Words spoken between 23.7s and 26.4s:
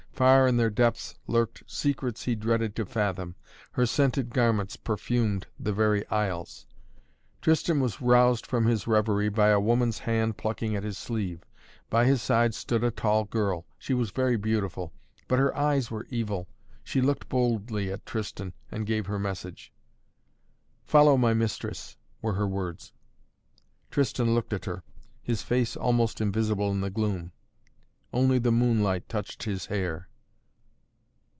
Tristan looked at her, his face almost